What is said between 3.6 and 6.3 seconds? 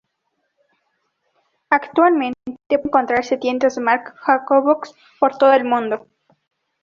de Marc Jacobs por todo el mundo.